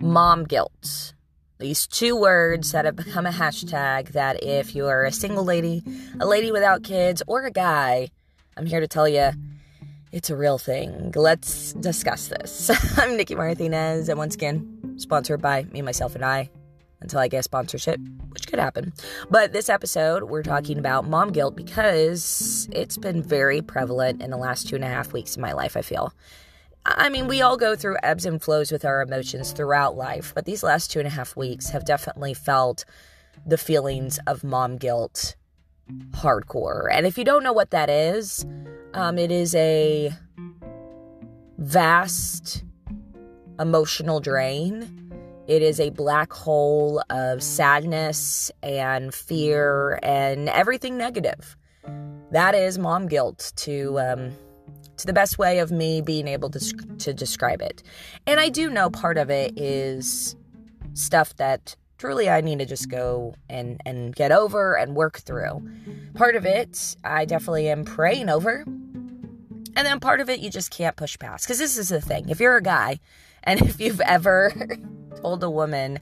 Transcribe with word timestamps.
mom 0.00 0.44
guilt. 0.44 1.14
These 1.58 1.86
two 1.86 2.16
words 2.16 2.72
that 2.72 2.86
have 2.86 2.96
become 2.96 3.26
a 3.26 3.30
hashtag 3.30 4.12
that 4.12 4.42
if 4.42 4.74
you're 4.74 5.04
a 5.04 5.12
single 5.12 5.44
lady, 5.44 5.82
a 6.18 6.26
lady 6.26 6.50
without 6.50 6.82
kids, 6.82 7.22
or 7.26 7.44
a 7.44 7.50
guy, 7.50 8.08
I'm 8.56 8.66
here 8.66 8.80
to 8.80 8.88
tell 8.88 9.08
you 9.08 9.32
it's 10.10 10.30
a 10.30 10.36
real 10.36 10.56
thing. 10.56 11.12
Let's 11.14 11.74
discuss 11.74 12.28
this. 12.28 12.70
I'm 12.98 13.16
Nikki 13.16 13.34
Martinez, 13.34 14.08
and 14.08 14.18
once 14.18 14.34
again, 14.34 14.94
sponsored 14.96 15.42
by 15.42 15.64
me, 15.64 15.82
myself, 15.82 16.14
and 16.14 16.24
I 16.24 16.50
until 17.02 17.20
I 17.20 17.28
get 17.28 17.44
sponsorship, 17.44 17.98
which 18.30 18.46
could 18.46 18.58
happen. 18.58 18.92
But 19.30 19.52
this 19.52 19.68
episode, 19.68 20.24
we're 20.24 20.42
talking 20.42 20.78
about 20.78 21.06
mom 21.06 21.30
guilt 21.30 21.56
because 21.56 22.68
it's 22.72 22.96
been 22.98 23.22
very 23.22 23.62
prevalent 23.62 24.22
in 24.22 24.30
the 24.30 24.36
last 24.36 24.68
two 24.68 24.76
and 24.76 24.84
a 24.84 24.88
half 24.88 25.12
weeks 25.12 25.36
of 25.36 25.40
my 25.40 25.52
life, 25.52 25.76
I 25.76 25.82
feel. 25.82 26.12
I 26.84 27.08
mean, 27.08 27.28
we 27.28 27.42
all 27.42 27.56
go 27.56 27.76
through 27.76 27.98
ebbs 28.02 28.24
and 28.24 28.42
flows 28.42 28.72
with 28.72 28.84
our 28.84 29.02
emotions 29.02 29.52
throughout 29.52 29.96
life, 29.96 30.32
but 30.34 30.46
these 30.46 30.62
last 30.62 30.90
two 30.90 30.98
and 30.98 31.06
a 31.06 31.10
half 31.10 31.36
weeks 31.36 31.70
have 31.70 31.84
definitely 31.84 32.34
felt 32.34 32.84
the 33.46 33.58
feelings 33.58 34.18
of 34.26 34.44
mom 34.44 34.76
guilt 34.76 35.36
hardcore. 36.12 36.88
And 36.90 37.06
if 37.06 37.18
you 37.18 37.24
don't 37.24 37.42
know 37.42 37.52
what 37.52 37.70
that 37.70 37.90
is, 37.90 38.46
um, 38.94 39.18
it 39.18 39.30
is 39.30 39.54
a 39.54 40.12
vast 41.58 42.64
emotional 43.58 44.20
drain. 44.20 45.12
It 45.46 45.62
is 45.62 45.80
a 45.80 45.90
black 45.90 46.32
hole 46.32 47.02
of 47.10 47.42
sadness 47.42 48.50
and 48.62 49.12
fear 49.12 49.98
and 50.02 50.48
everything 50.48 50.96
negative. 50.96 51.56
That 52.30 52.54
is 52.54 52.78
mom 52.78 53.08
guilt 53.08 53.52
to 53.56 53.98
um, 53.98 54.32
to 54.96 55.06
the 55.06 55.12
best 55.12 55.38
way 55.38 55.58
of 55.58 55.70
me 55.70 56.00
being 56.00 56.28
able 56.28 56.50
to, 56.50 56.58
to 56.98 57.12
describe 57.12 57.62
it. 57.62 57.82
And 58.26 58.38
I 58.38 58.48
do 58.48 58.70
know 58.70 58.90
part 58.90 59.18
of 59.18 59.30
it 59.30 59.58
is 59.58 60.36
stuff 60.94 61.34
that 61.36 61.76
truly 61.98 62.30
I 62.30 62.40
need 62.40 62.58
to 62.60 62.66
just 62.66 62.88
go 62.88 63.34
and, 63.48 63.80
and 63.84 64.14
get 64.14 64.32
over 64.32 64.74
and 64.76 64.94
work 64.94 65.18
through. 65.18 65.68
Part 66.14 66.34
of 66.34 66.46
it, 66.46 66.96
I 67.04 67.24
definitely 67.24 67.68
am 67.68 67.84
praying 67.84 68.28
over. 68.28 68.64
And 69.76 69.86
then 69.86 70.00
part 70.00 70.20
of 70.20 70.28
it, 70.28 70.40
you 70.40 70.50
just 70.50 70.70
can't 70.70 70.96
push 70.96 71.18
past. 71.18 71.46
Because 71.46 71.58
this 71.58 71.76
is 71.76 71.90
the 71.90 72.00
thing 72.00 72.28
if 72.28 72.40
you're 72.40 72.56
a 72.56 72.62
guy, 72.62 73.00
and 73.44 73.60
if 73.62 73.80
you've 73.80 74.00
ever 74.00 74.52
told 75.22 75.42
a 75.42 75.50
woman 75.50 75.98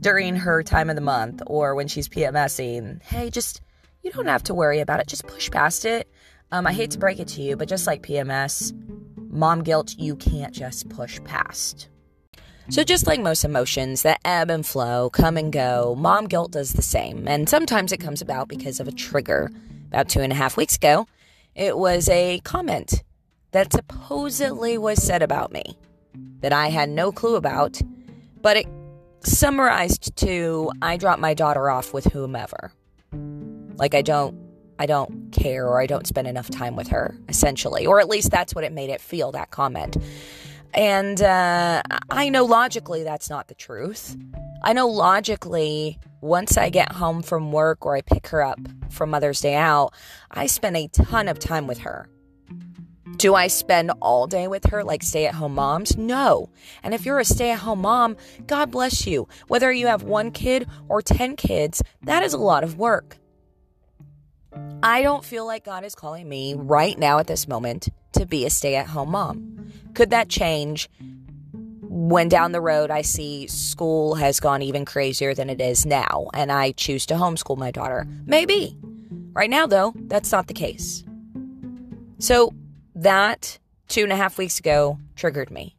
during 0.00 0.36
her 0.36 0.62
time 0.62 0.88
of 0.88 0.96
the 0.96 1.02
month 1.02 1.42
or 1.46 1.74
when 1.74 1.88
she's 1.88 2.08
PMSing, 2.08 3.02
hey, 3.02 3.30
just, 3.30 3.60
you 4.02 4.10
don't 4.10 4.26
have 4.26 4.44
to 4.44 4.54
worry 4.54 4.80
about 4.80 5.00
it, 5.00 5.06
just 5.06 5.26
push 5.26 5.50
past 5.50 5.84
it. 5.84 6.10
Um, 6.52 6.66
I 6.66 6.72
hate 6.72 6.90
to 6.92 6.98
break 6.98 7.20
it 7.20 7.28
to 7.28 7.42
you, 7.42 7.56
but 7.56 7.68
just 7.68 7.86
like 7.86 8.02
PMS, 8.02 8.72
mom 9.30 9.62
guilt, 9.62 9.94
you 9.98 10.16
can't 10.16 10.52
just 10.52 10.88
push 10.88 11.22
past. 11.24 11.88
So, 12.70 12.84
just 12.84 13.06
like 13.06 13.20
most 13.20 13.44
emotions 13.44 14.02
that 14.02 14.20
ebb 14.24 14.50
and 14.50 14.64
flow, 14.64 15.10
come 15.10 15.36
and 15.36 15.52
go, 15.52 15.96
mom 15.98 16.26
guilt 16.26 16.52
does 16.52 16.72
the 16.72 16.82
same. 16.82 17.26
And 17.26 17.48
sometimes 17.48 17.90
it 17.92 17.98
comes 17.98 18.22
about 18.22 18.48
because 18.48 18.78
of 18.78 18.86
a 18.86 18.92
trigger. 18.92 19.50
About 19.88 20.08
two 20.08 20.20
and 20.20 20.32
a 20.32 20.36
half 20.36 20.56
weeks 20.56 20.76
ago, 20.76 21.08
it 21.56 21.76
was 21.76 22.08
a 22.08 22.38
comment 22.44 23.02
that 23.50 23.72
supposedly 23.72 24.78
was 24.78 25.02
said 25.02 25.20
about 25.20 25.50
me 25.50 25.76
that 26.42 26.52
I 26.52 26.68
had 26.68 26.88
no 26.88 27.10
clue 27.10 27.34
about, 27.34 27.80
but 28.40 28.56
it 28.56 28.66
summarized 29.24 30.14
to 30.18 30.70
I 30.80 30.96
drop 30.96 31.18
my 31.18 31.34
daughter 31.34 31.68
off 31.70 31.92
with 31.92 32.04
whomever. 32.06 32.72
Like, 33.74 33.96
I 33.96 34.02
don't 34.02 34.39
I 34.80 34.86
don't 34.86 35.30
care 35.30 35.68
or 35.68 35.78
I 35.78 35.84
don't 35.84 36.06
spend 36.06 36.26
enough 36.26 36.48
time 36.48 36.74
with 36.74 36.88
her, 36.88 37.14
essentially. 37.28 37.86
Or 37.86 38.00
at 38.00 38.08
least 38.08 38.30
that's 38.30 38.54
what 38.54 38.64
it 38.64 38.72
made 38.72 38.88
it 38.88 39.02
feel, 39.02 39.30
that 39.32 39.50
comment. 39.50 39.98
And 40.72 41.20
uh, 41.20 41.82
I 42.08 42.30
know 42.30 42.46
logically 42.46 43.04
that's 43.04 43.28
not 43.28 43.48
the 43.48 43.54
truth. 43.54 44.16
I 44.62 44.72
know 44.72 44.88
logically, 44.88 45.98
once 46.22 46.56
I 46.56 46.70
get 46.70 46.92
home 46.92 47.20
from 47.20 47.52
work 47.52 47.84
or 47.84 47.94
I 47.94 48.00
pick 48.00 48.28
her 48.28 48.42
up 48.42 48.58
from 48.88 49.10
Mother's 49.10 49.42
Day 49.42 49.54
out, 49.54 49.92
I 50.30 50.46
spend 50.46 50.78
a 50.78 50.88
ton 50.88 51.28
of 51.28 51.38
time 51.38 51.66
with 51.66 51.80
her. 51.80 52.08
Do 53.18 53.34
I 53.34 53.48
spend 53.48 53.92
all 54.00 54.26
day 54.26 54.48
with 54.48 54.64
her 54.70 54.82
like 54.82 55.02
stay 55.02 55.26
at 55.26 55.34
home 55.34 55.56
moms? 55.56 55.98
No. 55.98 56.48
And 56.82 56.94
if 56.94 57.04
you're 57.04 57.18
a 57.18 57.24
stay 57.26 57.50
at 57.50 57.58
home 57.58 57.82
mom, 57.82 58.16
God 58.46 58.70
bless 58.70 59.06
you. 59.06 59.28
Whether 59.48 59.70
you 59.72 59.88
have 59.88 60.04
one 60.04 60.30
kid 60.30 60.66
or 60.88 61.02
10 61.02 61.36
kids, 61.36 61.82
that 62.02 62.22
is 62.22 62.32
a 62.32 62.38
lot 62.38 62.64
of 62.64 62.78
work. 62.78 63.19
I 64.82 65.02
don't 65.02 65.24
feel 65.24 65.46
like 65.46 65.64
God 65.64 65.84
is 65.84 65.94
calling 65.94 66.28
me 66.28 66.54
right 66.54 66.98
now 66.98 67.18
at 67.18 67.26
this 67.26 67.46
moment 67.46 67.88
to 68.12 68.26
be 68.26 68.46
a 68.46 68.50
stay 68.50 68.76
at 68.76 68.86
home 68.86 69.10
mom. 69.10 69.72
Could 69.94 70.10
that 70.10 70.28
change 70.28 70.88
when 71.82 72.28
down 72.28 72.52
the 72.52 72.60
road 72.60 72.90
I 72.90 73.02
see 73.02 73.46
school 73.46 74.14
has 74.14 74.40
gone 74.40 74.62
even 74.62 74.84
crazier 74.84 75.34
than 75.34 75.50
it 75.50 75.60
is 75.60 75.84
now 75.84 76.28
and 76.34 76.50
I 76.50 76.72
choose 76.72 77.06
to 77.06 77.14
homeschool 77.14 77.58
my 77.58 77.70
daughter? 77.70 78.06
Maybe. 78.26 78.76
Right 79.32 79.50
now, 79.50 79.66
though, 79.66 79.92
that's 79.94 80.32
not 80.32 80.48
the 80.48 80.54
case. 80.54 81.04
So 82.18 82.52
that 82.94 83.58
two 83.88 84.02
and 84.02 84.12
a 84.12 84.16
half 84.16 84.38
weeks 84.38 84.58
ago 84.58 84.98
triggered 85.14 85.50
me. 85.50 85.76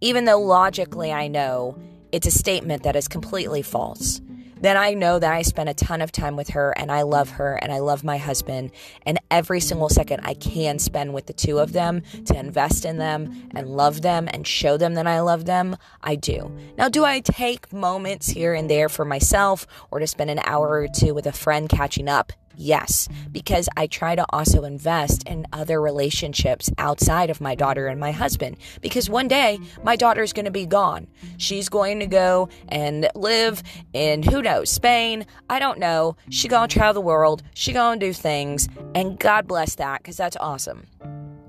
Even 0.00 0.24
though 0.24 0.40
logically 0.40 1.12
I 1.12 1.28
know 1.28 1.76
it's 2.12 2.26
a 2.26 2.30
statement 2.30 2.82
that 2.84 2.96
is 2.96 3.08
completely 3.08 3.62
false 3.62 4.20
then 4.60 4.76
I 4.76 4.94
know 4.94 5.18
that 5.18 5.32
I 5.32 5.42
spend 5.42 5.68
a 5.68 5.74
ton 5.74 6.02
of 6.02 6.12
time 6.12 6.36
with 6.36 6.50
her 6.50 6.72
and 6.76 6.90
I 6.90 7.02
love 7.02 7.30
her 7.30 7.54
and 7.54 7.72
I 7.72 7.78
love 7.78 8.04
my 8.04 8.18
husband. 8.18 8.72
And 9.02 9.18
every 9.30 9.60
single 9.60 9.88
second 9.88 10.20
I 10.24 10.34
can 10.34 10.78
spend 10.78 11.14
with 11.14 11.26
the 11.26 11.32
two 11.32 11.58
of 11.58 11.72
them 11.72 12.02
to 12.26 12.38
invest 12.38 12.84
in 12.84 12.98
them 12.98 13.50
and 13.54 13.68
love 13.68 14.02
them 14.02 14.28
and 14.32 14.46
show 14.46 14.76
them 14.76 14.94
that 14.94 15.06
I 15.06 15.20
love 15.20 15.44
them, 15.44 15.76
I 16.02 16.14
do. 16.14 16.52
Now, 16.76 16.88
do 16.88 17.04
I 17.04 17.20
take 17.20 17.72
moments 17.72 18.28
here 18.28 18.54
and 18.54 18.68
there 18.70 18.88
for 18.88 19.04
myself 19.04 19.66
or 19.90 19.98
to 19.98 20.06
spend 20.06 20.30
an 20.30 20.40
hour 20.44 20.68
or 20.68 20.88
two 20.88 21.14
with 21.14 21.26
a 21.26 21.32
friend 21.32 21.68
catching 21.68 22.08
up? 22.08 22.32
Yes, 22.60 23.08
because 23.30 23.68
I 23.76 23.86
try 23.86 24.16
to 24.16 24.26
also 24.30 24.64
invest 24.64 25.22
in 25.28 25.46
other 25.52 25.80
relationships 25.80 26.68
outside 26.76 27.30
of 27.30 27.40
my 27.40 27.54
daughter 27.54 27.86
and 27.86 28.00
my 28.00 28.10
husband. 28.10 28.56
Because 28.80 29.08
one 29.08 29.28
day 29.28 29.60
my 29.84 29.94
daughter's 29.94 30.32
going 30.32 30.44
to 30.44 30.50
be 30.50 30.66
gone. 30.66 31.06
She's 31.36 31.68
going 31.68 32.00
to 32.00 32.06
go 32.06 32.48
and 32.68 33.08
live 33.14 33.62
in 33.92 34.24
who 34.24 34.42
knows, 34.42 34.70
Spain. 34.70 35.24
I 35.48 35.60
don't 35.60 35.78
know. 35.78 36.16
She 36.30 36.48
going 36.48 36.68
to 36.68 36.74
travel 36.74 36.94
the 36.94 37.06
world. 37.06 37.44
She 37.54 37.72
going 37.72 38.00
to 38.00 38.06
do 38.06 38.12
things. 38.12 38.68
And 38.92 39.20
God 39.20 39.46
bless 39.46 39.76
that 39.76 40.02
because 40.02 40.16
that's 40.16 40.36
awesome 40.36 40.86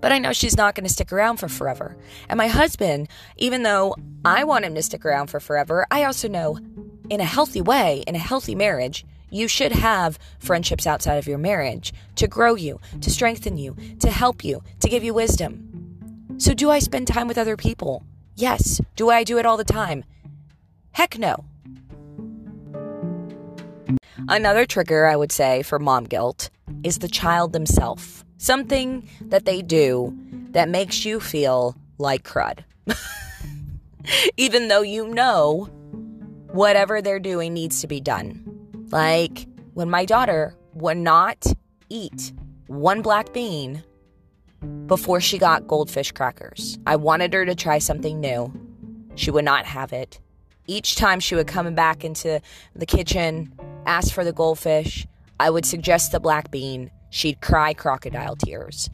but 0.00 0.12
I 0.12 0.18
know 0.18 0.34
she's 0.34 0.58
not 0.58 0.74
going 0.74 0.84
to 0.84 0.92
stick 0.92 1.14
around 1.14 1.38
for 1.38 1.48
forever. 1.48 1.96
And 2.28 2.36
my 2.36 2.46
husband, 2.46 3.08
even 3.38 3.62
though 3.62 3.96
I 4.22 4.44
want 4.44 4.66
him 4.66 4.74
to 4.74 4.82
stick 4.82 5.06
around 5.06 5.28
for 5.28 5.40
forever, 5.40 5.86
I 5.90 6.04
also 6.04 6.28
know 6.28 6.58
in 7.08 7.22
a 7.22 7.24
healthy 7.24 7.62
way, 7.62 8.04
in 8.06 8.14
a 8.14 8.18
healthy 8.18 8.54
marriage, 8.54 9.06
you 9.34 9.48
should 9.48 9.72
have 9.72 10.18
friendships 10.38 10.86
outside 10.86 11.16
of 11.16 11.26
your 11.26 11.38
marriage 11.38 11.92
to 12.16 12.28
grow 12.28 12.54
you, 12.54 12.80
to 13.00 13.10
strengthen 13.10 13.58
you, 13.58 13.76
to 14.00 14.10
help 14.10 14.44
you, 14.44 14.62
to 14.80 14.88
give 14.88 15.02
you 15.02 15.12
wisdom. 15.12 16.36
So, 16.38 16.54
do 16.54 16.70
I 16.70 16.78
spend 16.78 17.08
time 17.08 17.28
with 17.28 17.38
other 17.38 17.56
people? 17.56 18.04
Yes. 18.36 18.80
Do 18.96 19.10
I 19.10 19.24
do 19.24 19.38
it 19.38 19.46
all 19.46 19.56
the 19.56 19.64
time? 19.64 20.04
Heck 20.92 21.18
no. 21.18 21.44
Another 24.28 24.64
trigger, 24.64 25.06
I 25.06 25.16
would 25.16 25.32
say, 25.32 25.62
for 25.62 25.78
mom 25.78 26.04
guilt 26.04 26.50
is 26.82 26.98
the 26.98 27.08
child 27.08 27.52
themselves. 27.52 28.24
Something 28.38 29.08
that 29.20 29.44
they 29.44 29.62
do 29.62 30.16
that 30.50 30.68
makes 30.68 31.04
you 31.04 31.20
feel 31.20 31.76
like 31.98 32.22
crud. 32.22 32.60
Even 34.36 34.68
though 34.68 34.82
you 34.82 35.08
know 35.08 35.68
whatever 36.52 37.02
they're 37.02 37.18
doing 37.18 37.52
needs 37.52 37.80
to 37.80 37.86
be 37.86 38.00
done. 38.00 38.43
Like 38.94 39.48
when 39.72 39.90
my 39.90 40.04
daughter 40.04 40.54
would 40.74 40.98
not 40.98 41.44
eat 41.88 42.32
one 42.68 43.02
black 43.02 43.32
bean 43.32 43.82
before 44.86 45.20
she 45.20 45.36
got 45.36 45.66
goldfish 45.66 46.12
crackers. 46.12 46.78
I 46.86 46.94
wanted 46.94 47.34
her 47.34 47.44
to 47.44 47.56
try 47.56 47.80
something 47.80 48.20
new. 48.20 48.52
She 49.16 49.32
would 49.32 49.44
not 49.44 49.66
have 49.66 49.92
it. 49.92 50.20
Each 50.68 50.94
time 50.94 51.18
she 51.18 51.34
would 51.34 51.48
come 51.48 51.74
back 51.74 52.04
into 52.04 52.40
the 52.76 52.86
kitchen, 52.86 53.52
ask 53.84 54.14
for 54.14 54.22
the 54.22 54.32
goldfish, 54.32 55.08
I 55.40 55.50
would 55.50 55.66
suggest 55.66 56.12
the 56.12 56.20
black 56.20 56.52
bean. 56.52 56.88
She'd 57.10 57.40
cry 57.40 57.74
crocodile 57.74 58.36
tears. 58.36 58.90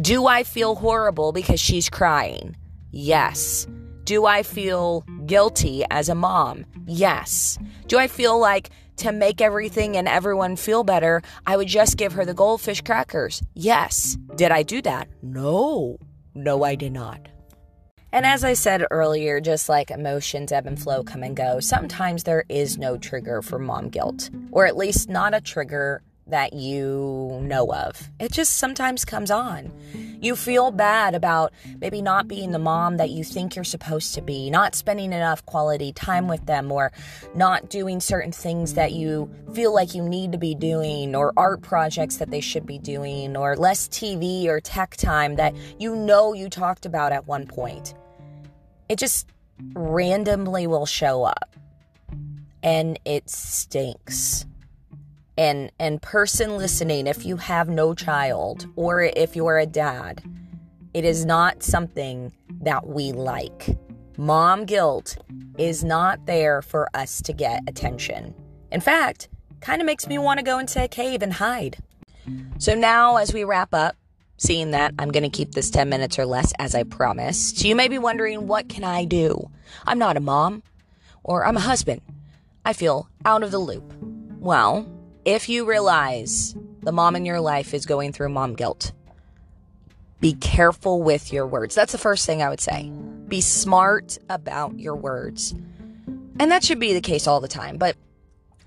Do 0.00 0.26
I 0.26 0.42
feel 0.42 0.74
horrible 0.74 1.30
because 1.30 1.60
she's 1.60 1.88
crying? 1.88 2.56
Yes. 2.90 3.68
Do 4.06 4.24
I 4.24 4.44
feel 4.44 5.04
guilty 5.26 5.84
as 5.90 6.08
a 6.08 6.14
mom? 6.14 6.64
Yes. 6.86 7.58
Do 7.88 7.98
I 7.98 8.06
feel 8.06 8.38
like 8.38 8.70
to 8.98 9.10
make 9.10 9.40
everything 9.40 9.96
and 9.96 10.06
everyone 10.06 10.54
feel 10.54 10.84
better, 10.84 11.22
I 11.44 11.56
would 11.56 11.66
just 11.66 11.96
give 11.96 12.12
her 12.12 12.24
the 12.24 12.32
goldfish 12.32 12.82
crackers. 12.82 13.42
Yes. 13.54 14.16
Did 14.36 14.52
I 14.52 14.62
do 14.62 14.80
that? 14.82 15.08
No. 15.22 15.98
No, 16.36 16.62
I 16.62 16.76
did 16.76 16.92
not. 16.92 17.26
And 18.12 18.24
as 18.24 18.44
I 18.44 18.52
said 18.52 18.86
earlier, 18.92 19.40
just 19.40 19.68
like 19.68 19.90
emotions 19.90 20.52
ebb 20.52 20.68
and 20.68 20.80
flow, 20.80 21.02
come 21.02 21.24
and 21.24 21.36
go, 21.36 21.58
sometimes 21.58 22.22
there 22.22 22.44
is 22.48 22.78
no 22.78 22.96
trigger 22.96 23.42
for 23.42 23.58
mom 23.58 23.88
guilt, 23.88 24.30
or 24.52 24.66
at 24.66 24.76
least 24.76 25.08
not 25.08 25.34
a 25.34 25.40
trigger 25.40 26.00
that 26.28 26.52
you 26.52 27.38
know 27.42 27.72
of. 27.72 28.10
It 28.18 28.32
just 28.32 28.56
sometimes 28.56 29.04
comes 29.04 29.30
on. 29.30 29.72
You 30.20 30.34
feel 30.34 30.70
bad 30.70 31.14
about 31.14 31.52
maybe 31.80 32.02
not 32.02 32.26
being 32.26 32.50
the 32.50 32.58
mom 32.58 32.96
that 32.96 33.10
you 33.10 33.22
think 33.22 33.54
you're 33.54 33.64
supposed 33.64 34.14
to 34.14 34.22
be, 34.22 34.50
not 34.50 34.74
spending 34.74 35.12
enough 35.12 35.44
quality 35.46 35.92
time 35.92 36.26
with 36.26 36.46
them, 36.46 36.72
or 36.72 36.90
not 37.34 37.68
doing 37.68 38.00
certain 38.00 38.32
things 38.32 38.74
that 38.74 38.92
you 38.92 39.30
feel 39.54 39.74
like 39.74 39.94
you 39.94 40.02
need 40.02 40.32
to 40.32 40.38
be 40.38 40.54
doing, 40.54 41.14
or 41.14 41.32
art 41.36 41.62
projects 41.62 42.16
that 42.16 42.30
they 42.30 42.40
should 42.40 42.66
be 42.66 42.78
doing, 42.78 43.36
or 43.36 43.56
less 43.56 43.88
TV 43.88 44.46
or 44.46 44.60
tech 44.60 44.96
time 44.96 45.36
that 45.36 45.54
you 45.78 45.94
know 45.94 46.32
you 46.32 46.48
talked 46.48 46.86
about 46.86 47.12
at 47.12 47.26
one 47.26 47.46
point. 47.46 47.94
It 48.88 48.98
just 48.98 49.28
randomly 49.74 50.66
will 50.66 50.86
show 50.86 51.24
up 51.24 51.56
and 52.62 52.98
it 53.04 53.30
stinks 53.30 54.44
and 55.38 55.70
and 55.78 56.00
person 56.02 56.56
listening 56.56 57.06
if 57.06 57.24
you 57.26 57.36
have 57.36 57.68
no 57.68 57.94
child 57.94 58.66
or 58.76 59.02
if 59.02 59.36
you're 59.36 59.58
a 59.58 59.66
dad 59.66 60.22
it 60.96 61.04
is 61.04 61.26
not 61.26 61.62
something 61.62 62.32
that 62.62 62.86
we 62.86 63.12
like. 63.12 63.76
Mom 64.16 64.64
guilt 64.64 65.18
is 65.58 65.84
not 65.84 66.24
there 66.24 66.62
for 66.62 66.88
us 66.94 67.20
to 67.20 67.34
get 67.34 67.60
attention. 67.68 68.34
In 68.72 68.80
fact 68.80 69.28
kind 69.60 69.82
of 69.82 69.86
makes 69.86 70.06
me 70.06 70.16
want 70.16 70.38
to 70.38 70.42
go 70.42 70.58
into 70.58 70.82
a 70.82 70.88
cave 70.88 71.20
and 71.20 71.34
hide. 71.34 71.76
So 72.58 72.74
now 72.74 73.16
as 73.16 73.34
we 73.34 73.44
wrap 73.44 73.74
up 73.74 73.94
seeing 74.38 74.70
that 74.70 74.94
i'm 74.98 75.10
going 75.10 75.22
to 75.22 75.30
keep 75.30 75.52
this 75.52 75.70
10 75.70 75.88
minutes 75.88 76.18
or 76.18 76.24
less 76.24 76.52
as 76.58 76.74
i 76.74 76.82
promised. 76.82 77.62
You 77.62 77.76
may 77.76 77.88
be 77.88 77.98
wondering 77.98 78.46
what 78.46 78.70
can 78.70 78.84
i 78.84 79.04
do? 79.04 79.50
I'm 79.86 79.98
not 79.98 80.16
a 80.16 80.20
mom 80.20 80.62
or 81.24 81.44
i'm 81.44 81.58
a 81.58 81.60
husband. 81.60 82.00
I 82.64 82.72
feel 82.72 83.10
out 83.26 83.42
of 83.42 83.50
the 83.50 83.58
loop. 83.58 83.92
Well 84.38 84.86
if 85.26 85.48
you 85.48 85.64
realize 85.64 86.54
the 86.82 86.92
mom 86.92 87.16
in 87.16 87.26
your 87.26 87.40
life 87.40 87.74
is 87.74 87.84
going 87.84 88.12
through 88.12 88.28
mom 88.28 88.54
guilt, 88.54 88.92
be 90.20 90.34
careful 90.34 91.02
with 91.02 91.32
your 91.32 91.46
words. 91.48 91.74
That's 91.74 91.90
the 91.90 91.98
first 91.98 92.24
thing 92.24 92.42
I 92.42 92.48
would 92.48 92.60
say. 92.60 92.90
Be 93.26 93.40
smart 93.40 94.18
about 94.30 94.78
your 94.78 94.94
words. 94.94 95.52
And 96.38 96.50
that 96.52 96.62
should 96.62 96.78
be 96.78 96.94
the 96.94 97.00
case 97.00 97.26
all 97.26 97.40
the 97.40 97.48
time, 97.48 97.76
but 97.76 97.96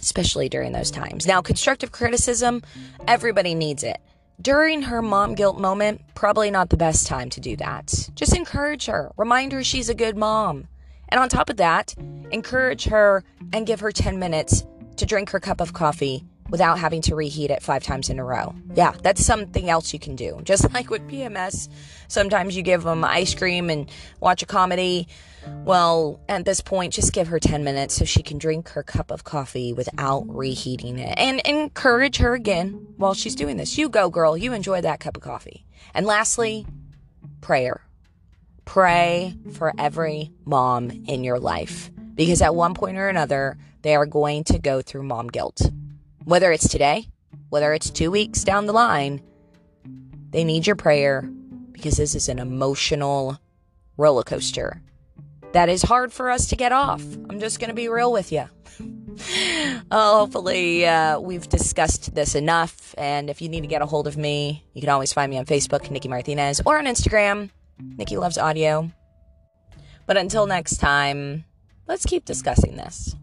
especially 0.00 0.48
during 0.48 0.72
those 0.72 0.90
times. 0.90 1.28
Now, 1.28 1.40
constructive 1.42 1.92
criticism, 1.92 2.62
everybody 3.06 3.54
needs 3.54 3.84
it. 3.84 3.98
During 4.40 4.82
her 4.82 5.00
mom 5.00 5.36
guilt 5.36 5.60
moment, 5.60 6.00
probably 6.16 6.50
not 6.50 6.70
the 6.70 6.76
best 6.76 7.06
time 7.06 7.30
to 7.30 7.40
do 7.40 7.56
that. 7.56 8.10
Just 8.16 8.36
encourage 8.36 8.86
her, 8.86 9.12
remind 9.16 9.52
her 9.52 9.62
she's 9.62 9.88
a 9.88 9.94
good 9.94 10.16
mom. 10.16 10.66
And 11.08 11.20
on 11.20 11.28
top 11.28 11.50
of 11.50 11.56
that, 11.58 11.94
encourage 12.32 12.84
her 12.86 13.22
and 13.52 13.66
give 13.66 13.78
her 13.80 13.92
10 13.92 14.18
minutes 14.18 14.64
to 14.96 15.06
drink 15.06 15.30
her 15.30 15.38
cup 15.38 15.60
of 15.60 15.72
coffee 15.72 16.24
without 16.50 16.78
having 16.78 17.02
to 17.02 17.14
reheat 17.14 17.50
it 17.50 17.62
five 17.62 17.82
times 17.82 18.08
in 18.08 18.18
a 18.18 18.24
row. 18.24 18.54
Yeah, 18.74 18.94
that's 19.02 19.24
something 19.24 19.68
else 19.68 19.92
you 19.92 19.98
can 19.98 20.16
do. 20.16 20.40
Just 20.42 20.72
like 20.74 20.90
with 20.90 21.06
PMS, 21.08 21.68
sometimes 22.08 22.56
you 22.56 22.62
give 22.62 22.82
them 22.82 23.04
ice 23.04 23.34
cream 23.34 23.70
and 23.70 23.90
watch 24.20 24.42
a 24.42 24.46
comedy. 24.46 25.08
Well, 25.64 26.20
at 26.28 26.44
this 26.44 26.60
point, 26.60 26.92
just 26.92 27.12
give 27.12 27.28
her 27.28 27.38
10 27.38 27.64
minutes 27.64 27.94
so 27.94 28.04
she 28.04 28.22
can 28.22 28.38
drink 28.38 28.70
her 28.70 28.82
cup 28.82 29.10
of 29.10 29.24
coffee 29.24 29.72
without 29.72 30.24
reheating 30.28 30.98
it 30.98 31.16
and 31.18 31.40
encourage 31.40 32.18
her 32.18 32.34
again 32.34 32.86
while 32.96 33.14
she's 33.14 33.34
doing 33.34 33.56
this. 33.56 33.78
You 33.78 33.88
go, 33.88 34.10
girl. 34.10 34.36
You 34.36 34.52
enjoy 34.52 34.80
that 34.82 35.00
cup 35.00 35.16
of 35.16 35.22
coffee. 35.22 35.64
And 35.94 36.06
lastly, 36.06 36.66
prayer. 37.40 37.82
Pray 38.64 39.34
for 39.52 39.72
every 39.78 40.30
mom 40.44 40.90
in 40.90 41.24
your 41.24 41.38
life 41.38 41.90
because 42.14 42.42
at 42.42 42.54
one 42.54 42.74
point 42.74 42.98
or 42.98 43.08
another, 43.08 43.56
they 43.80 43.94
are 43.94 44.04
going 44.04 44.44
to 44.44 44.58
go 44.58 44.82
through 44.82 45.04
mom 45.04 45.28
guilt. 45.28 45.62
Whether 46.28 46.52
it's 46.52 46.68
today, 46.68 47.08
whether 47.48 47.72
it's 47.72 47.88
two 47.88 48.10
weeks 48.10 48.44
down 48.44 48.66
the 48.66 48.74
line, 48.74 49.22
they 50.28 50.44
need 50.44 50.66
your 50.66 50.76
prayer 50.76 51.22
because 51.72 51.96
this 51.96 52.14
is 52.14 52.28
an 52.28 52.38
emotional 52.38 53.38
roller 53.96 54.22
coaster 54.24 54.82
that 55.52 55.70
is 55.70 55.80
hard 55.80 56.12
for 56.12 56.28
us 56.28 56.48
to 56.48 56.54
get 56.56 56.70
off. 56.70 57.02
I'm 57.30 57.40
just 57.40 57.60
going 57.60 57.70
to 57.70 57.74
be 57.74 57.88
real 57.88 58.12
with 58.12 58.30
you. 58.30 58.44
uh, 59.90 60.18
hopefully, 60.18 60.86
uh, 60.86 61.18
we've 61.18 61.48
discussed 61.48 62.14
this 62.14 62.34
enough. 62.34 62.94
And 62.98 63.30
if 63.30 63.40
you 63.40 63.48
need 63.48 63.62
to 63.62 63.66
get 63.66 63.80
a 63.80 63.86
hold 63.86 64.06
of 64.06 64.18
me, 64.18 64.66
you 64.74 64.82
can 64.82 64.90
always 64.90 65.14
find 65.14 65.30
me 65.30 65.38
on 65.38 65.46
Facebook, 65.46 65.90
Nikki 65.90 66.08
Martinez, 66.08 66.60
or 66.66 66.76
on 66.76 66.84
Instagram, 66.84 67.48
Nikki 67.80 68.18
Loves 68.18 68.36
Audio. 68.36 68.90
But 70.04 70.18
until 70.18 70.46
next 70.46 70.76
time, 70.76 71.46
let's 71.86 72.04
keep 72.04 72.26
discussing 72.26 72.76
this. 72.76 73.16